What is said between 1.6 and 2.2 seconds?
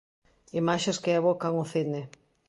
o cine.